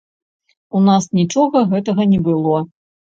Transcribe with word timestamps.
У 0.79 0.79
нас 0.87 1.03
нічога 1.19 1.61
гэтага 1.73 2.07
не 2.15 2.21
было. 2.29 2.57